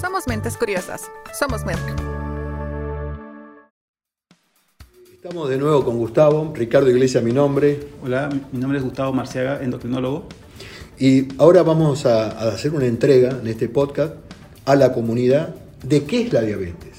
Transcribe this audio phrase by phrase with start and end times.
[0.00, 1.02] Somos mentes curiosas.
[1.38, 1.78] Somos Merck.
[5.12, 7.78] Estamos de nuevo con Gustavo, Ricardo Iglesias mi nombre.
[8.02, 10.24] Hola, mi nombre es Gustavo Marciaga, endocrinólogo.
[10.98, 14.14] Y ahora vamos a, a hacer una entrega en este podcast
[14.64, 16.89] a la comunidad de qué es la diabetes.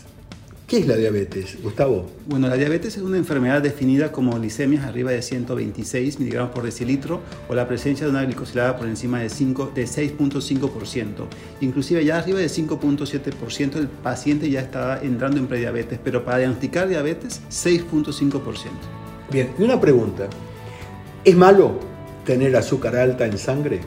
[0.72, 2.06] ¿Qué es la diabetes, Gustavo?
[2.28, 7.20] Bueno, la diabetes es una enfermedad definida como glicemias arriba de 126 miligramos por decilitro
[7.50, 11.26] o la presencia de una glicosilada por encima de, 5, de 6.5%.
[11.60, 16.88] Inclusive ya arriba de 5.7% el paciente ya está entrando en prediabetes, pero para diagnosticar
[16.88, 18.70] diabetes 6.5%.
[19.30, 20.30] Bien, y una pregunta.
[21.26, 21.82] ¿Es malo
[22.26, 23.82] tener azúcar alta en sangre?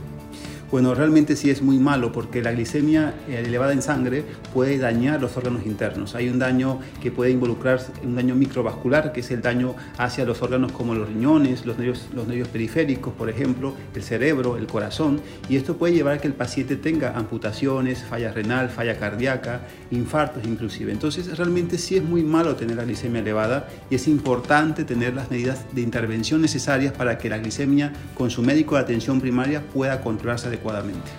[0.74, 5.20] Bueno, realmente sí es muy malo porque la glicemia eh, elevada en sangre puede dañar
[5.20, 6.16] los órganos internos.
[6.16, 10.42] Hay un daño que puede involucrar un daño microvascular, que es el daño hacia los
[10.42, 15.20] órganos como los riñones, los nervios, los nervios periféricos, por ejemplo, el cerebro, el corazón,
[15.48, 19.60] y esto puede llevar a que el paciente tenga amputaciones, falla renal, falla cardíaca,
[19.92, 20.90] infartos inclusive.
[20.90, 25.30] Entonces, realmente sí es muy malo tener la glicemia elevada y es importante tener las
[25.30, 30.00] medidas de intervención necesarias para que la glicemia con su médico de atención primaria pueda
[30.00, 31.10] controlarse adecuadamente adecuadamente.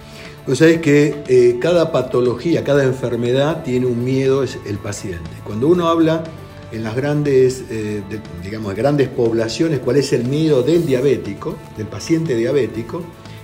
[0.46, 5.30] Pues sabés que eh, cada patología, cada enfermedad tiene un miedo, es el paciente.
[5.44, 6.24] Cuando uno habla
[6.72, 8.02] en las grandes, eh,
[8.44, 13.02] digamos, grandes poblaciones, cuál es el miedo del diabético, del paciente diabético,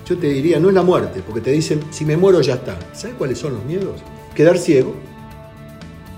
[0.08, 2.78] yo te diría, no es la muerte, porque te dicen, si me muero ya está.
[2.94, 4.02] ¿Sabes cuáles son los miedos?
[4.36, 4.94] Quedar ciego,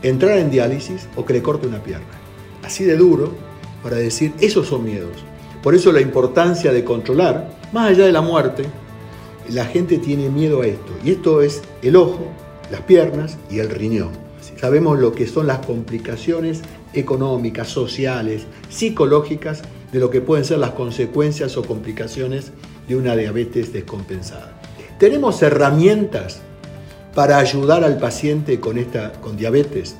[0.01, 2.07] entrar en diálisis o que le corte una pierna.
[2.63, 3.31] Así de duro
[3.81, 5.11] para decir, esos son miedos.
[5.61, 8.65] Por eso la importancia de controlar, más allá de la muerte,
[9.49, 10.93] la gente tiene miedo a esto.
[11.03, 12.27] Y esto es el ojo,
[12.71, 14.11] las piernas y el riñón.
[14.59, 16.61] Sabemos lo que son las complicaciones
[16.93, 22.51] económicas, sociales, psicológicas de lo que pueden ser las consecuencias o complicaciones
[22.87, 24.59] de una diabetes descompensada.
[24.99, 26.39] Tenemos herramientas
[27.13, 29.95] para ayudar al paciente con, esta, con diabetes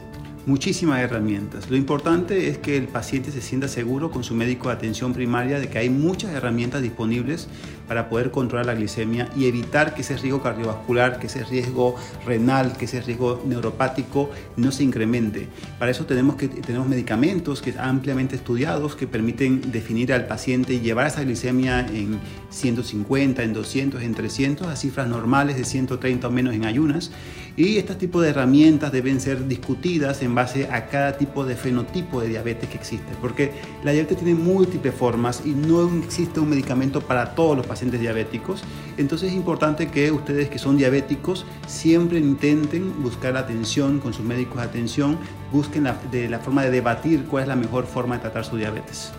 [0.46, 1.70] muchísimas herramientas.
[1.70, 5.59] Lo importante es que el paciente se sienta seguro con su médico de atención primaria
[5.59, 7.48] de que hay muchas herramientas disponibles
[7.88, 11.96] para poder controlar la glicemia y evitar que ese riesgo cardiovascular, que ese riesgo
[12.26, 15.48] renal, que ese riesgo neuropático no se incremente.
[15.80, 20.80] Para eso tenemos, que, tenemos medicamentos que ampliamente estudiados que permiten definir al paciente y
[20.80, 26.32] llevar esa glicemia en 150, en 200, en 300, a cifras normales de 130 o
[26.32, 27.12] menos en ayunas.
[27.56, 32.19] Y este tipo de herramientas deben ser discutidas en base a cada tipo de fenotipo
[32.19, 33.52] de diabetes que existe, porque
[33.84, 38.64] la diabetes tiene múltiples formas y no existe un medicamento para todos los pacientes diabéticos.
[38.97, 44.58] Entonces es importante que ustedes que son diabéticos siempre intenten buscar atención con sus médicos
[44.58, 45.20] de atención,
[45.52, 48.58] busquen la, de la forma de debatir cuál es la mejor forma de tratar su
[48.58, 49.12] diabetes.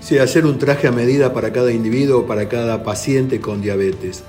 [0.00, 4.22] Sí, hacer un traje a medida para cada individuo, para cada paciente con diabetes.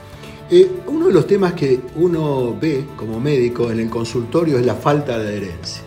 [0.50, 4.76] Eh, uno de los temas que uno ve como médico en el consultorio es la
[4.76, 5.84] falta de adherencia.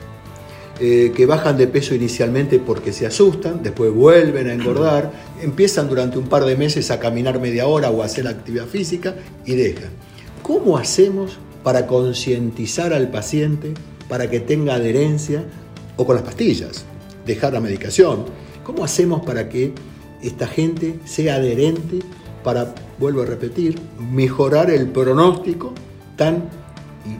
[0.78, 6.18] Eh, que bajan de peso inicialmente porque se asustan, después vuelven a engordar, empiezan durante
[6.18, 9.14] un par de meses a caminar media hora o a hacer actividad física
[9.46, 9.88] y dejan.
[10.42, 13.72] ¿Cómo hacemos para concientizar al paciente
[14.06, 15.44] para que tenga adherencia
[15.96, 16.84] o con las pastillas,
[17.24, 18.26] dejar la medicación?
[18.62, 19.72] ¿Cómo hacemos para que
[20.22, 22.00] esta gente sea adherente
[22.46, 25.72] para, vuelvo a repetir, mejorar el pronóstico
[26.14, 26.48] tan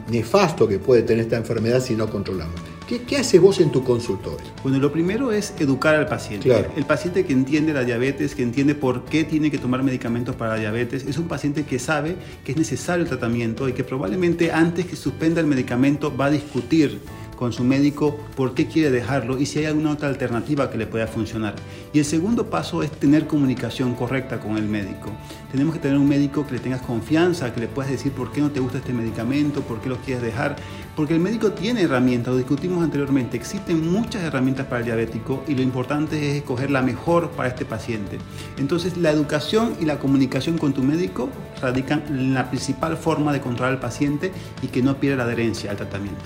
[0.09, 2.55] nefasto que puede tener esta enfermedad si no controlamos?
[2.87, 4.47] ¿Qué, ¿Qué, haces vos en tu consultorio?
[4.63, 6.47] Bueno, lo primero es educar al paciente.
[6.47, 6.71] Claro.
[6.77, 10.53] El paciente que entiende la diabetes, que entiende por qué tiene que tomar medicamentos para
[10.53, 12.15] la diabetes, es un paciente que sabe
[12.45, 16.31] que es necesario el tratamiento y que probablemente antes que suspenda el medicamento va a
[16.31, 17.01] discutir
[17.37, 20.87] con su médico por qué quiere dejarlo y si hay alguna otra alternativa que le
[20.87, 21.55] pueda funcionar.
[21.93, 25.11] Y el segundo paso es tener comunicación correcta con el médico.
[25.51, 28.41] Tenemos que tener un médico que le tengas confianza, que le puedas decir por qué
[28.41, 30.57] no te gusta este medicamento, por qué lo quieres dejar,
[30.95, 35.55] porque el médico tiene herramientas, lo discutimos anteriormente, existen muchas herramientas para el diabético y
[35.55, 38.17] lo importante es escoger la mejor para este paciente.
[38.57, 41.29] Entonces la educación y la comunicación con tu médico
[41.61, 44.31] radican en la principal forma de controlar al paciente
[44.61, 46.25] y que no pierda la adherencia al tratamiento.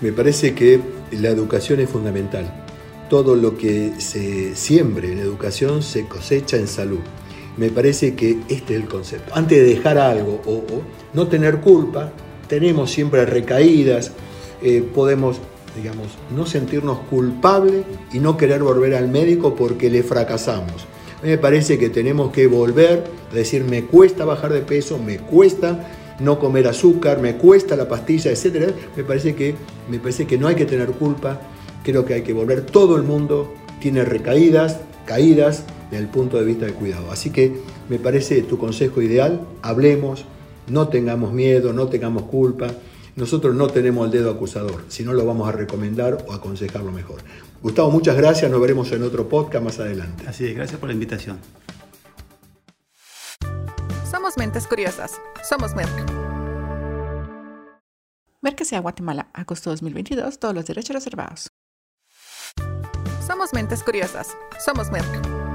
[0.00, 0.80] Me parece que
[1.10, 2.64] la educación es fundamental.
[3.10, 7.00] Todo lo que se siembre en educación se cosecha en salud.
[7.56, 9.34] Me parece que este es el concepto.
[9.34, 10.62] Antes de dejar algo o,
[11.14, 12.12] no tener culpa,
[12.46, 14.12] tenemos siempre recaídas,
[14.62, 15.40] eh, podemos,
[15.74, 16.06] digamos,
[16.36, 20.86] no sentirnos culpables y no querer volver al médico porque le fracasamos.
[21.20, 24.98] A mí me parece que tenemos que volver a decir, me cuesta bajar de peso,
[24.98, 25.90] me cuesta
[26.20, 28.72] no comer azúcar, me cuesta la pastilla, etc.
[28.96, 29.54] Me parece que,
[29.90, 31.40] me parece que no hay que tener culpa,
[31.82, 32.62] creo que hay que volver.
[32.62, 37.10] Todo el mundo tiene recaídas, caídas, desde el punto de vista del cuidado.
[37.10, 40.24] Así que me parece tu consejo ideal, hablemos,
[40.68, 42.68] no tengamos miedo, no tengamos culpa,
[43.16, 47.20] nosotros no tenemos el dedo acusador, sino lo vamos a recomendar o aconsejarlo mejor.
[47.62, 50.24] Gustavo, muchas gracias, nos veremos en otro podcast más adelante.
[50.28, 51.38] Así es, gracias por la invitación.
[54.48, 55.20] Somos mentes curiosas.
[55.46, 56.10] Somos Merck.
[58.40, 61.50] Merck sea Guatemala, agosto 2022, todos los derechos reservados.
[63.26, 64.34] Somos mentes curiosas.
[64.58, 65.47] Somos Merck.